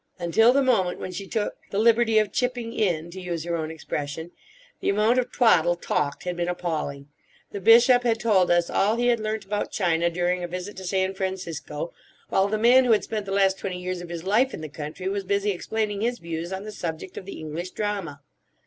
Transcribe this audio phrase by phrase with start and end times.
[0.17, 3.69] Until the moment when she took "the liberty of chipping in," to use her own
[3.69, 4.31] expression,
[4.79, 7.09] the amount of twaddle talked had been appalling.
[7.51, 10.85] The bishop had told us all he had learnt about China during a visit to
[10.85, 11.93] San Francisco,
[12.29, 14.69] while the man who had spent the last twenty years of his life in the
[14.69, 18.21] country was busy explaining his views on the subject of the English drama.